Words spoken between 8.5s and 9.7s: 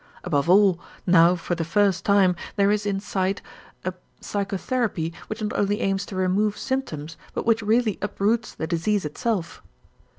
the disease itself.